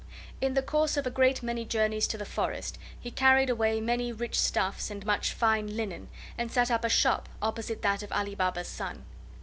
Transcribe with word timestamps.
In 0.41 0.55
the 0.55 0.63
course 0.63 0.97
of 0.97 1.05
a 1.05 1.11
great 1.11 1.43
many 1.43 1.63
journeys 1.63 2.07
to 2.07 2.17
the 2.17 2.25
forest 2.25 2.79
he 2.99 3.11
carried 3.11 3.51
away 3.51 3.79
many 3.79 4.11
rich 4.11 4.35
stuffs 4.39 4.89
and 4.89 5.05
much 5.05 5.31
fine 5.31 5.77
linen, 5.77 6.09
and 6.39 6.51
set 6.51 6.71
up 6.71 6.83
a 6.83 6.89
shop 6.89 7.29
opposite 7.39 7.83
that 7.83 8.01
of 8.01 8.11
Ali 8.11 8.33
Baba's 8.33 8.67
son. 8.67 9.05